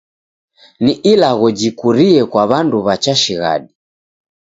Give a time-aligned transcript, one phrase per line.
[0.83, 3.71] Ni ilagho jikurie kwa w'andu w'a cha shighadi.